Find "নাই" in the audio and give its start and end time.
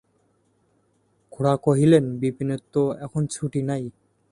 3.61-3.83